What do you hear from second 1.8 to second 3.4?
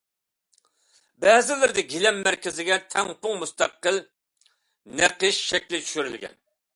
گىلەم مەركىزىگە تەڭپۇڭ